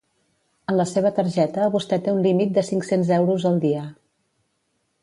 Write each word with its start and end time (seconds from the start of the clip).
En 0.71 0.79
la 0.79 0.85
seva 0.91 1.11
targeta 1.19 1.67
vostè 1.75 2.01
té 2.07 2.15
un 2.17 2.25
límit 2.29 2.57
de 2.57 2.65
cinc-cents 2.71 3.13
euros 3.21 3.47
al 3.53 3.65
dia. 3.69 3.87